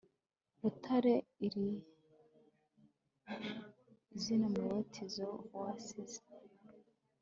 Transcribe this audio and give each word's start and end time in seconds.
butare! 0.61 1.15
iri 1.45 1.67
zina, 4.21 4.45
umubatizo 4.49 5.27
w'abasizi 5.53 6.19